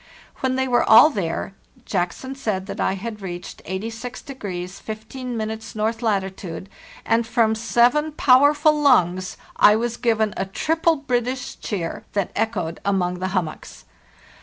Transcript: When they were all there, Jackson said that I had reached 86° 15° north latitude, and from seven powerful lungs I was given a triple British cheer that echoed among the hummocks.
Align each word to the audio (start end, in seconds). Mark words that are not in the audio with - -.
When 0.37 0.55
they 0.55 0.67
were 0.67 0.83
all 0.83 1.11
there, 1.11 1.53
Jackson 1.85 2.33
said 2.33 2.65
that 2.65 2.79
I 2.81 2.93
had 2.93 3.21
reached 3.21 3.63
86° 3.65 4.33
15° 4.81 5.75
north 5.75 6.01
latitude, 6.01 6.69
and 7.05 7.27
from 7.27 7.53
seven 7.53 8.11
powerful 8.13 8.73
lungs 8.81 9.37
I 9.57 9.75
was 9.75 9.97
given 9.97 10.33
a 10.35 10.47
triple 10.47 10.95
British 10.95 11.59
cheer 11.59 12.03
that 12.13 12.31
echoed 12.35 12.79
among 12.83 13.19
the 13.19 13.27
hummocks. 13.37 13.85